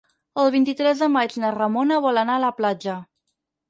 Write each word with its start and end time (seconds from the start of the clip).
El 0.43 0.47
vint-i-tres 0.55 1.05
de 1.05 1.11
maig 1.17 1.37
na 1.45 1.53
Ramona 1.59 2.03
vol 2.09 2.25
anar 2.25 2.43
a 2.43 2.47
la 2.49 2.55
platja. 2.61 3.01